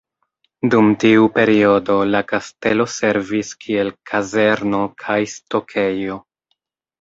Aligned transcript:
Dum 0.73 0.87
tiu 1.01 1.27
periodo 1.35 1.97
la 2.13 2.21
kastelo 2.31 2.87
servis 2.93 3.53
kiel 3.67 3.93
kazerno 4.13 4.81
kaj 5.05 5.19
stokejo. 5.35 6.19